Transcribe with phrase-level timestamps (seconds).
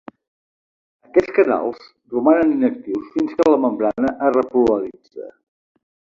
[1.07, 5.29] Aquests canals romanen inactius fins que la membrana es repolaritza.